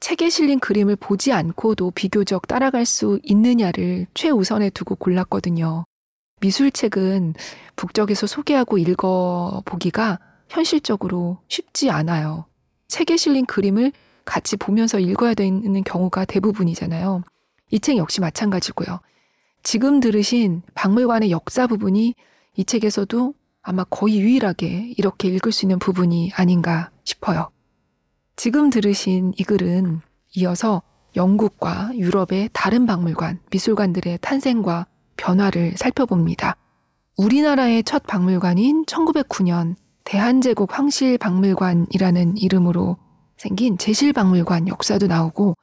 책에 0.00 0.30
실린 0.30 0.58
그림을 0.58 0.96
보지 0.96 1.34
않고도 1.34 1.90
비교적 1.90 2.48
따라갈 2.48 2.86
수 2.86 3.20
있느냐를 3.22 4.06
최우선에 4.14 4.70
두고 4.70 4.94
골랐거든요. 4.94 5.84
미술책은 6.40 7.34
북적에서 7.76 8.26
소개하고 8.26 8.78
읽어보기가 8.78 10.18
현실적으로 10.48 11.36
쉽지 11.48 11.90
않아요. 11.90 12.46
책에 12.88 13.18
실린 13.18 13.44
그림을 13.44 13.92
같이 14.24 14.56
보면서 14.56 14.98
읽어야 14.98 15.34
되는 15.34 15.84
경우가 15.84 16.24
대부분이잖아요. 16.24 17.22
이 17.70 17.80
책 17.80 17.98
역시 17.98 18.22
마찬가지고요. 18.22 19.00
지금 19.62 20.00
들으신 20.00 20.62
박물관의 20.72 21.30
역사 21.30 21.66
부분이 21.66 22.14
이 22.56 22.64
책에서도 22.64 23.34
아마 23.62 23.84
거의 23.84 24.20
유일하게 24.20 24.94
이렇게 24.98 25.28
읽을 25.28 25.52
수 25.52 25.64
있는 25.64 25.78
부분이 25.78 26.32
아닌가 26.34 26.90
싶어요. 27.04 27.50
지금 28.36 28.70
들으신 28.70 29.32
이 29.36 29.44
글은 29.44 30.00
이어서 30.34 30.82
영국과 31.14 31.92
유럽의 31.94 32.50
다른 32.52 32.86
박물관, 32.86 33.38
미술관들의 33.50 34.18
탄생과 34.20 34.86
변화를 35.16 35.74
살펴봅니다. 35.76 36.56
우리나라의 37.18 37.84
첫 37.84 38.04
박물관인 38.06 38.86
1909년 38.86 39.76
대한제국 40.04 40.76
황실박물관이라는 40.76 42.38
이름으로 42.38 42.96
생긴 43.36 43.78
제실박물관 43.78 44.68
역사도 44.68 45.06
나오고 45.06 45.54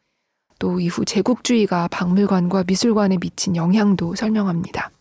또 0.59 0.79
이후 0.79 1.03
제국주의가 1.03 1.88
박물관과 1.88 2.65
미술관에 2.67 3.17
미친 3.17 3.55
영향도 3.55 4.15
설명합니다. 4.15 4.91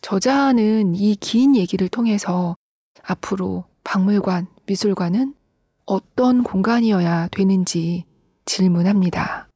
저자는 0.00 0.94
이 0.94 1.14
긴 1.16 1.54
얘기를 1.56 1.88
통해서 1.88 2.56
앞으로 3.02 3.64
박물관, 3.84 4.46
미술관은 4.66 5.34
어떤 5.86 6.42
공간이어야 6.42 7.28
되는지 7.28 8.04
질문합니다. 8.44 9.48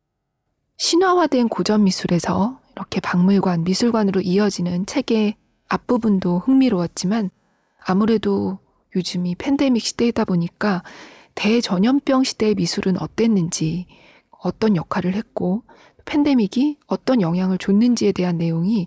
신화화된 0.77 1.49
고전 1.49 1.85
미술에서 1.85 2.61
이렇게 2.73 3.01
박물관, 3.01 3.65
미술관으로 3.65 4.21
이어지는 4.21 4.87
책의 4.87 5.37
앞부분도 5.69 6.41
흥미로웠지만 6.41 7.31
아무래도 7.85 8.59
요즘 8.97 9.27
이 9.27 9.35
팬데믹 9.35 9.83
시대이다 9.83 10.25
보니까 10.25 10.83
대전염병 11.35 12.23
시대의 12.25 12.55
미술은 12.55 13.01
어땠는지, 13.01 13.87
어떤 14.31 14.77
역할을 14.77 15.15
했고, 15.15 15.65
팬데믹이 16.05 16.79
어떤 16.87 17.21
영향을 17.21 17.59
줬는지에 17.59 18.13
대한 18.13 18.39
내용이 18.39 18.87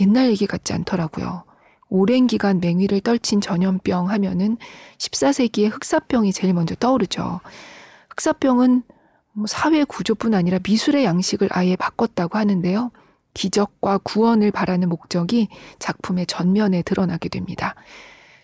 옛날 0.00 0.30
얘기 0.30 0.46
같지 0.46 0.72
않더라고요. 0.72 1.44
오랜 1.88 2.26
기간 2.26 2.60
맹위를 2.60 3.00
떨친 3.00 3.40
전염병 3.40 4.10
하면은 4.10 4.56
14세기의 4.98 5.72
흑사병이 5.72 6.32
제일 6.32 6.52
먼저 6.52 6.74
떠오르죠. 6.74 7.40
흑사병은 8.10 8.82
뭐 9.32 9.46
사회 9.46 9.84
구조뿐 9.84 10.34
아니라 10.34 10.58
미술의 10.66 11.04
양식을 11.04 11.48
아예 11.52 11.76
바꿨다고 11.76 12.38
하는데요. 12.38 12.90
기적과 13.34 13.98
구원을 13.98 14.50
바라는 14.50 14.88
목적이 14.88 15.48
작품의 15.78 16.26
전면에 16.26 16.82
드러나게 16.82 17.28
됩니다. 17.28 17.74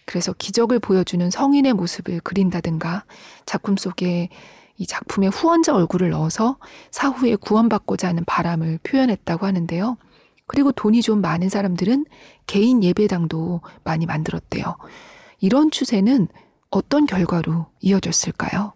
그래서 0.05 0.35
기적을 0.35 0.81
보여주는 0.81 1.31
성인의 1.31 1.73
모습을 1.73 2.21
그린다든가 2.21 3.05
작품 3.47 3.77
속에 3.77 4.29
이 4.77 4.87
작품의 4.87 5.31
후원자 5.31 5.75
얼굴을 5.75 6.11
넣어서 6.11 6.59
사후에 6.91 7.37
구원받고자 7.37 8.09
하는 8.09 8.25
바람을 8.27 8.81
표현했다고 8.83 9.47
하는데요. 9.47 9.97
그리고 10.47 10.73
돈이 10.73 11.03
좀 11.03 11.21
많은 11.21 11.49
사람들은 11.49 12.05
개인 12.47 12.83
예배당도 12.83 13.61
많이 13.85 14.07
만들었대요. 14.07 14.77
이런 15.41 15.71
추세는 15.71 16.29
어떤 16.71 17.07
결과로 17.07 17.67
이어졌을까요? 17.81 18.75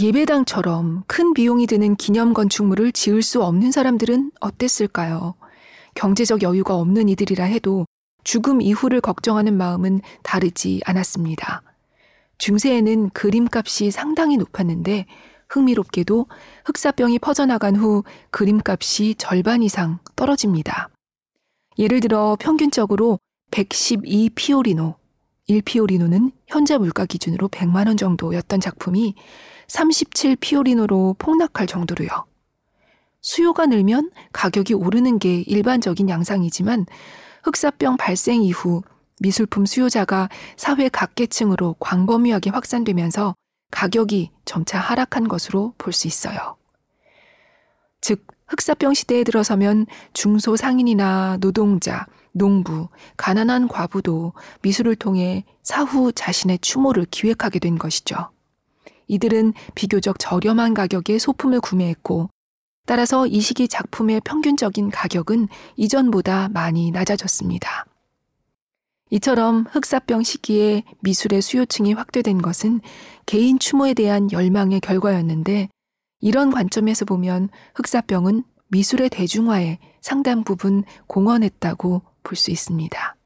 예배당처럼 0.00 1.02
큰 1.08 1.34
비용이 1.34 1.66
드는 1.66 1.96
기념 1.96 2.32
건축물을 2.32 2.92
지을 2.92 3.20
수 3.20 3.42
없는 3.42 3.72
사람들은 3.72 4.30
어땠을까요? 4.38 5.34
경제적 5.94 6.42
여유가 6.42 6.76
없는 6.76 7.08
이들이라 7.08 7.44
해도 7.44 7.84
죽음 8.22 8.62
이후를 8.62 9.00
걱정하는 9.00 9.56
마음은 9.56 10.00
다르지 10.22 10.80
않았습니다. 10.84 11.62
중세에는 12.38 13.10
그림값이 13.10 13.90
상당히 13.90 14.36
높았는데 14.36 15.06
흥미롭게도 15.48 16.26
흑사병이 16.66 17.18
퍼져나간 17.18 17.74
후 17.74 18.04
그림값이 18.30 19.16
절반 19.18 19.64
이상 19.64 19.98
떨어집니다. 20.14 20.90
예를 21.76 21.98
들어 21.98 22.36
평균적으로 22.38 23.18
112 23.50 24.30
피오리노, 24.36 24.94
1 25.48 25.62
피오리노는 25.62 26.30
현재 26.46 26.76
물가 26.76 27.06
기준으로 27.06 27.48
100만 27.48 27.86
원 27.86 27.96
정도였던 27.96 28.60
작품이 28.60 29.14
37 29.66 30.36
피오리노로 30.36 31.16
폭락할 31.18 31.66
정도로요. 31.66 32.08
수요가 33.22 33.66
늘면 33.66 34.10
가격이 34.32 34.74
오르는 34.74 35.18
게 35.18 35.40
일반적인 35.40 36.08
양상이지만 36.08 36.86
흑사병 37.44 37.96
발생 37.96 38.42
이후 38.42 38.82
미술품 39.20 39.64
수요자가 39.64 40.28
사회 40.56 40.88
각계층으로 40.90 41.76
광범위하게 41.80 42.50
확산되면서 42.50 43.34
가격이 43.70 44.30
점차 44.44 44.78
하락한 44.78 45.28
것으로 45.28 45.74
볼 45.78 45.92
수 45.92 46.06
있어요. 46.06 46.56
즉, 48.00 48.26
흑사병 48.48 48.94
시대에 48.94 49.24
들어서면 49.24 49.86
중소상인이나 50.12 51.38
노동자, 51.40 52.06
농부, 52.38 52.88
가난한 53.16 53.68
과부도 53.68 54.32
미술을 54.62 54.96
통해 54.96 55.44
사후 55.62 56.12
자신의 56.12 56.60
추모를 56.60 57.06
기획하게 57.10 57.58
된 57.58 57.76
것이죠. 57.76 58.30
이들은 59.08 59.52
비교적 59.74 60.18
저렴한 60.18 60.74
가격에 60.74 61.18
소품을 61.18 61.60
구매했고, 61.60 62.30
따라서 62.86 63.26
이 63.26 63.40
시기 63.40 63.68
작품의 63.68 64.22
평균적인 64.24 64.90
가격은 64.90 65.48
이전보다 65.76 66.48
많이 66.48 66.90
낮아졌습니다. 66.90 67.84
이처럼 69.10 69.66
흑사병 69.70 70.22
시기에 70.22 70.84
미술의 71.00 71.42
수요층이 71.42 71.94
확대된 71.94 72.42
것은 72.42 72.80
개인 73.26 73.58
추모에 73.58 73.94
대한 73.94 74.30
열망의 74.30 74.80
결과였는데 74.80 75.68
이런 76.20 76.50
관점에서 76.50 77.04
보면 77.04 77.48
흑사병은 77.74 78.44
미술의 78.68 79.08
대중화에 79.10 79.78
상당 80.00 80.44
부분 80.44 80.84
공헌했다고 81.06 82.02
볼 82.28 82.36
수 82.36 82.50
있습니다. 82.50 83.16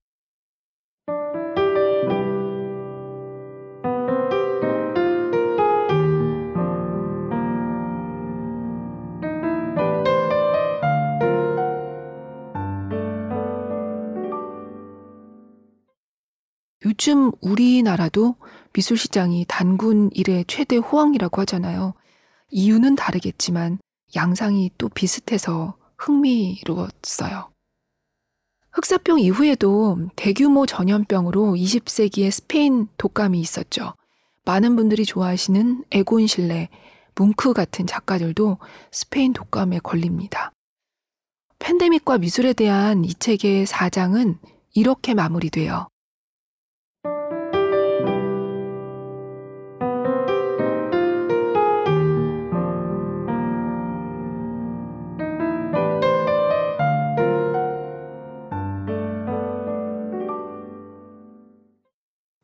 요즘 16.85 17.33
우리나라도 17.41 18.37
미술 18.73 18.97
시장이 18.97 19.47
단군 19.49 20.11
일의 20.13 20.45
최대 20.47 20.77
호황이라고 20.77 21.41
하잖아요. 21.43 21.95
이유는 22.51 22.97
다르겠지만 22.97 23.79
양상이 24.15 24.71
또 24.79 24.89
비슷해서 24.89 25.77
흥미로웠어요. 25.99 27.52
흑사병 28.73 29.21
이후에도 29.21 29.99
대규모 30.17 30.65
전염병으로 30.65 31.55
20세기에 31.57 32.31
스페인 32.31 32.89
독감이 32.97 33.39
있었죠. 33.39 33.95
많은 34.45 34.77
분들이 34.77 35.05
좋아하시는 35.05 35.85
에곤 35.91 36.27
실레, 36.27 36.71
뭉크 37.15 37.53
같은 37.53 37.87
작가들도 37.87 38.59
스페인 38.91 39.35
독감에 39.35 39.81
걸립니다. 39.81 40.53
팬데믹과 41.59 42.19
미술에 42.19 42.55
대한 42.55 43.05
이 43.05 43.13
책의 43.13 43.67
사장은 43.67 44.39
이렇게 44.75 45.13
마무리돼요. 45.13 45.89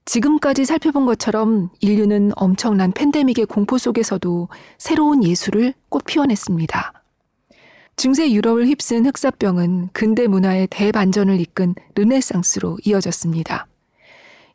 지금까지 0.08 0.64
살펴본 0.64 1.04
것처럼 1.04 1.68
인류는 1.80 2.32
엄청난 2.34 2.92
팬데믹의 2.92 3.44
공포 3.44 3.76
속에서도 3.76 4.48
새로운 4.78 5.22
예술을 5.22 5.74
꽃 5.90 6.04
피워냈습니다. 6.06 6.92
중세 7.96 8.32
유럽을 8.32 8.66
휩쓴 8.68 9.04
흑사병은 9.04 9.90
근대 9.92 10.26
문화의 10.26 10.66
대반전을 10.68 11.38
이끈 11.40 11.74
르네상스로 11.94 12.78
이어졌습니다. 12.84 13.66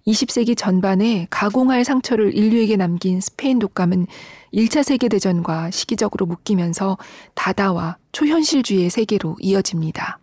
20세기 0.08 0.58
전반에 0.58 1.28
가공할 1.30 1.86
상처를 1.86 2.36
인류에게 2.36 2.76
남긴 2.76 3.22
스페인 3.22 3.60
독감은 3.60 4.08
1차 4.56 4.82
세계대전과 4.82 5.70
시기적으로 5.70 6.26
묶이면서 6.26 6.98
다다와 7.36 7.98
초현실주의의 8.12 8.90
세계로 8.90 9.38
이어집니다. 9.40 10.18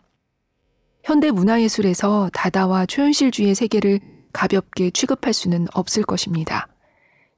현대 1.04 1.30
문화예술에서 1.30 2.30
다다와 2.32 2.86
초현실주의의 2.86 3.54
세계를 3.54 4.00
가볍게 4.32 4.90
취급할 4.90 5.32
수는 5.32 5.66
없을 5.72 6.02
것입니다. 6.02 6.68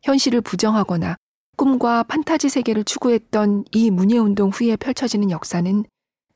현실을 0.03 0.41
부정하거나 0.41 1.17
꿈과 1.57 2.03
판타지 2.05 2.49
세계를 2.49 2.85
추구했던 2.85 3.65
이 3.71 3.91
문예운동 3.91 4.51
후에 4.51 4.77
펼쳐지는 4.77 5.31
역사는 5.31 5.85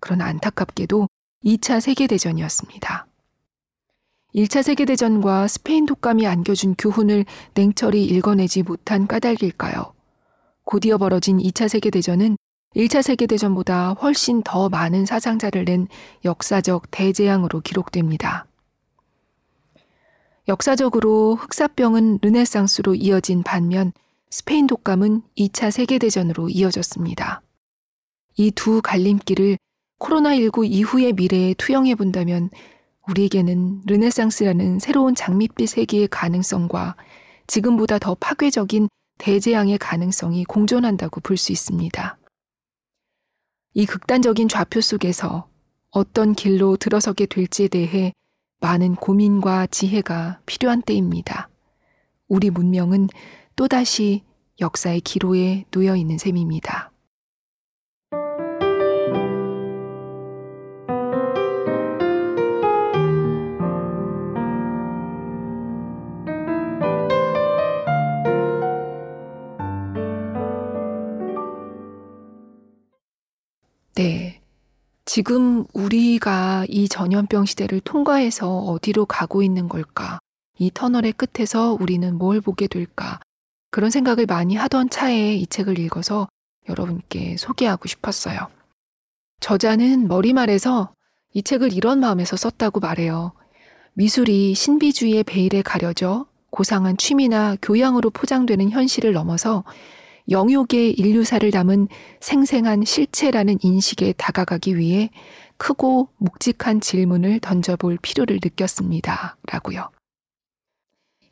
그러나 0.00 0.26
안타깝게도 0.26 1.08
2차 1.44 1.80
세계대전이었습니다. 1.80 3.06
1차 4.34 4.62
세계대전과 4.62 5.48
스페인 5.48 5.86
독감이 5.86 6.26
안겨준 6.26 6.74
교훈을 6.76 7.24
냉철히 7.54 8.04
읽어내지 8.04 8.62
못한 8.62 9.06
까닭일까요? 9.06 9.94
곧이어 10.64 10.98
벌어진 10.98 11.38
2차 11.38 11.68
세계대전은 11.68 12.36
1차 12.74 13.00
세계대전보다 13.00 13.94
훨씬 13.94 14.42
더 14.42 14.68
많은 14.68 15.06
사상자를 15.06 15.64
낸 15.64 15.88
역사적 16.24 16.90
대재앙으로 16.90 17.60
기록됩니다. 17.60 18.46
역사적으로 20.48 21.34
흑사병은 21.34 22.20
르네상스로 22.22 22.94
이어진 22.94 23.42
반면 23.42 23.92
스페인 24.30 24.66
독감은 24.66 25.22
2차 25.36 25.70
세계대전으로 25.70 26.48
이어졌습니다. 26.48 27.42
이 28.36 28.50
두 28.52 28.80
갈림길을 28.82 29.58
코로나19 29.98 30.70
이후의 30.70 31.14
미래에 31.14 31.54
투영해 31.54 31.94
본다면 31.94 32.50
우리에게는 33.08 33.82
르네상스라는 33.86 34.78
새로운 34.78 35.14
장밋빛 35.14 35.68
세계의 35.68 36.08
가능성과 36.08 36.96
지금보다 37.46 37.98
더 37.98 38.14
파괴적인 38.14 38.88
대재앙의 39.18 39.78
가능성이 39.78 40.44
공존한다고 40.44 41.20
볼 41.22 41.36
수 41.36 41.50
있습니다. 41.52 42.18
이 43.74 43.86
극단적인 43.86 44.48
좌표 44.48 44.80
속에서 44.80 45.48
어떤 45.90 46.34
길로 46.34 46.76
들어서게 46.76 47.26
될지에 47.26 47.68
대해 47.68 48.12
많은 48.60 48.96
고민과 48.96 49.66
지혜가 49.66 50.40
필요한 50.46 50.82
때입니다. 50.82 51.48
우리 52.28 52.50
문명은 52.50 53.08
또다시 53.54 54.22
역사의 54.60 55.00
기로에 55.00 55.64
놓여 55.70 55.96
있는 55.96 56.18
셈입니다. 56.18 56.90
지금 75.16 75.64
우리가 75.72 76.66
이 76.68 76.90
전염병 76.90 77.46
시대를 77.46 77.80
통과해서 77.80 78.58
어디로 78.58 79.06
가고 79.06 79.42
있는 79.42 79.66
걸까? 79.66 80.18
이 80.58 80.70
터널의 80.70 81.14
끝에서 81.14 81.72
우리는 81.72 82.18
뭘 82.18 82.42
보게 82.42 82.66
될까? 82.66 83.18
그런 83.70 83.88
생각을 83.88 84.26
많이 84.26 84.56
하던 84.56 84.90
차에 84.90 85.36
이 85.36 85.46
책을 85.46 85.78
읽어서 85.78 86.28
여러분께 86.68 87.38
소개하고 87.38 87.88
싶었어요. 87.88 88.48
저자는 89.40 90.06
머리말에서 90.06 90.92
이 91.32 91.42
책을 91.42 91.72
이런 91.72 92.00
마음에서 92.00 92.36
썼다고 92.36 92.80
말해요. 92.80 93.32
미술이 93.94 94.54
신비주의의 94.54 95.24
베일에 95.24 95.62
가려져 95.62 96.26
고상한 96.50 96.98
취미나 96.98 97.56
교양으로 97.62 98.10
포장되는 98.10 98.68
현실을 98.68 99.14
넘어서 99.14 99.64
영육의 100.30 100.92
인류사를 100.92 101.48
담은 101.50 101.88
생생한 102.20 102.84
실체라는 102.84 103.58
인식에 103.62 104.12
다가가기 104.12 104.76
위해 104.76 105.10
크고 105.56 106.08
묵직한 106.18 106.80
질문을 106.80 107.40
던져볼 107.40 107.98
필요를 108.02 108.40
느꼈습니다. 108.42 109.36
라고요. 109.46 109.90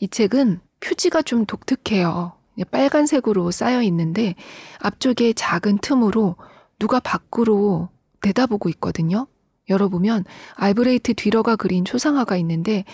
이 0.01 0.09
책은 0.09 0.61
표지가 0.81 1.23
좀 1.23 1.45
독특해요. 1.47 2.33
빨간색으로 2.71 3.51
쌓여 3.51 3.83
있는데 3.83 4.35
앞쪽에 4.79 5.33
작은 5.33 5.79
틈으로 5.79 6.37
누가 6.79 7.01
밖으로 7.01 7.89
내다보고 8.23 8.69
있거든요. 8.71 9.27
열어보면 9.69 10.25
알브레이트 10.55 11.15
뒤러가 11.15 11.57
그린 11.57 11.85
초상화가 11.85 12.37
있는데 12.37 12.85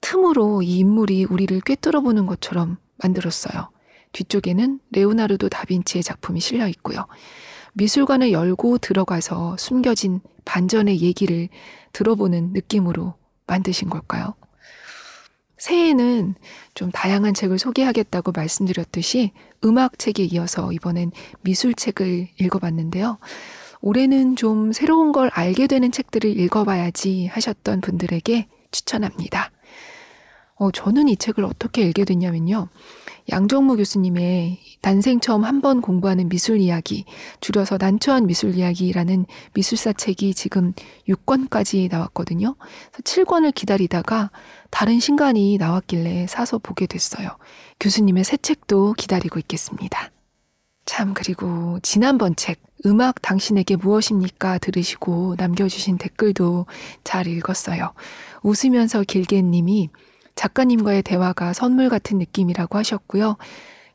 틈으로 0.00 0.62
이 0.62 0.78
인물이 0.78 1.24
우리를 1.24 1.60
꿰뚫어 1.60 2.00
보는 2.00 2.26
것처럼 2.26 2.76
만들었어요. 2.98 3.73
뒤쪽에는 4.14 4.80
레오나르도 4.92 5.50
다빈치의 5.50 6.02
작품이 6.02 6.40
실려 6.40 6.66
있고요. 6.68 7.06
미술관을 7.74 8.32
열고 8.32 8.78
들어가서 8.78 9.56
숨겨진 9.58 10.20
반전의 10.44 11.02
얘기를 11.02 11.48
들어보는 11.92 12.52
느낌으로 12.52 13.14
만드신 13.46 13.90
걸까요? 13.90 14.34
새해에는 15.58 16.34
좀 16.74 16.90
다양한 16.90 17.34
책을 17.34 17.58
소개하겠다고 17.58 18.32
말씀드렸듯이 18.32 19.32
음악 19.64 19.98
책에 19.98 20.24
이어서 20.24 20.72
이번엔 20.72 21.10
미술 21.42 21.74
책을 21.74 22.28
읽어봤는데요. 22.38 23.18
올해는 23.80 24.36
좀 24.36 24.72
새로운 24.72 25.12
걸 25.12 25.30
알게 25.32 25.66
되는 25.66 25.90
책들을 25.90 26.38
읽어봐야지 26.38 27.26
하셨던 27.26 27.80
분들에게 27.80 28.48
추천합니다. 28.70 29.50
어, 30.56 30.70
저는 30.70 31.08
이 31.08 31.16
책을 31.16 31.44
어떻게 31.44 31.82
읽게 31.82 32.04
됐냐면요. 32.04 32.68
양정무 33.30 33.76
교수님의 33.76 34.58
난생 34.82 35.20
처음 35.20 35.44
한 35.44 35.62
번 35.62 35.80
공부하는 35.80 36.28
미술 36.28 36.58
이야기, 36.60 37.06
줄여서 37.40 37.78
난초한 37.80 38.26
미술 38.26 38.54
이야기라는 38.54 39.24
미술사 39.54 39.94
책이 39.94 40.34
지금 40.34 40.74
6권까지 41.08 41.90
나왔거든요. 41.90 42.54
7권을 43.02 43.54
기다리다가 43.54 44.30
다른 44.70 45.00
신간이 45.00 45.56
나왔길래 45.56 46.26
사서 46.26 46.58
보게 46.58 46.86
됐어요. 46.86 47.30
교수님의 47.80 48.24
새 48.24 48.36
책도 48.36 48.92
기다리고 48.94 49.38
있겠습니다. 49.38 50.10
참, 50.84 51.14
그리고 51.14 51.78
지난번 51.82 52.36
책, 52.36 52.60
음악 52.84 53.22
당신에게 53.22 53.76
무엇입니까? 53.76 54.58
들으시고 54.58 55.36
남겨주신 55.38 55.96
댓글도 55.96 56.66
잘 57.04 57.26
읽었어요. 57.26 57.94
웃으면서 58.42 59.02
길게 59.02 59.40
님이 59.40 59.88
작가님과의 60.34 61.02
대화가 61.02 61.52
선물 61.52 61.88
같은 61.88 62.18
느낌이라고 62.18 62.78
하셨고요. 62.78 63.36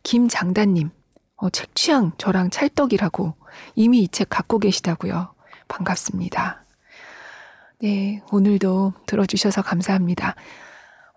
김장단님, 0.03 0.89
어, 1.37 1.49
책 1.49 1.75
취향 1.75 2.11
저랑 2.17 2.49
찰떡이라고 2.49 3.33
이미 3.75 3.99
이 4.03 4.07
책 4.07 4.29
갖고 4.29 4.59
계시다고요. 4.59 5.33
반갑습니다. 5.67 6.65
네, 7.81 8.21
오늘도 8.31 8.93
들어주셔서 9.05 9.61
감사합니다. 9.61 10.35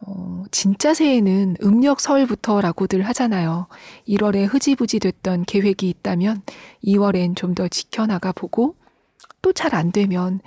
어, 0.04 0.42
진짜 0.50 0.94
새해는 0.94 1.56
음력 1.62 2.00
설부터라고들 2.00 3.02
하잖아요. 3.08 3.68
1월에 4.08 4.46
흐지부지 4.52 4.98
됐던 4.98 5.44
계획이 5.44 5.88
있다면 5.88 6.42
2월엔 6.84 7.36
좀 7.36 7.54
더 7.54 7.68
지켜나가 7.68 8.32
보고 8.32 8.76
또 9.42 9.52
잘 9.52 9.74
안 9.74 9.92
되면 9.92 10.40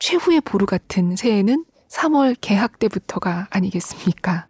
최후의 0.00 0.40
보루 0.42 0.66
같은 0.66 1.16
새해는 1.16 1.64
3월 1.88 2.36
개학 2.40 2.78
때부터가 2.78 3.48
아니겠습니까? 3.50 4.46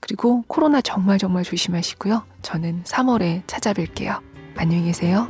그리고 0.00 0.42
코로나 0.46 0.80
정말 0.80 1.18
정말 1.18 1.44
조심하시고요. 1.44 2.24
저는 2.42 2.84
3월에 2.84 3.44
찾아뵐게요. 3.46 4.20
안녕히 4.56 4.84
계세요. 4.84 5.28